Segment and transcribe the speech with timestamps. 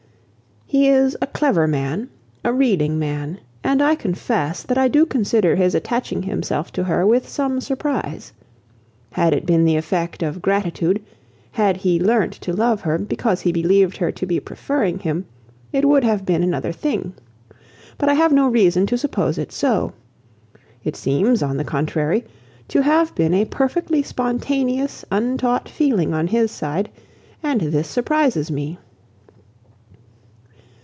[0.73, 2.07] He is a clever man,
[2.45, 7.05] a reading man; and I confess, that I do consider his attaching himself to her
[7.05, 8.31] with some surprise.
[9.11, 11.03] Had it been the effect of gratitude,
[11.51, 15.25] had he learnt to love her, because he believed her to be preferring him,
[15.73, 17.15] it would have been another thing.
[17.97, 19.91] But I have no reason to suppose it so.
[20.85, 22.23] It seems, on the contrary,
[22.69, 26.89] to have been a perfectly spontaneous, untaught feeling on his side,
[27.43, 28.77] and this surprises me.